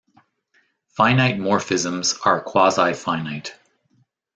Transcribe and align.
Finite 0.97 1.37
morphisms 1.37 2.17
are 2.25 2.41
quasi-finite. 2.41 3.53